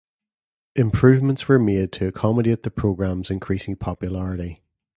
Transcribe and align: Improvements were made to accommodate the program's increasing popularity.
Improvements 0.75 1.47
were 1.47 1.59
made 1.59 1.91
to 1.91 2.07
accommodate 2.07 2.63
the 2.63 2.71
program's 2.71 3.29
increasing 3.29 3.75
popularity. 3.75 4.59